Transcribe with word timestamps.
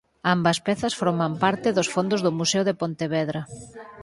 Ambas 0.35 0.57
pezas 0.67 0.97
forman 1.01 1.33
parte 1.43 1.67
dos 1.77 1.91
fondos 1.93 2.19
do 2.25 2.31
Museo 2.39 2.63
de 2.65 2.77
Pontevedra. 2.81 3.41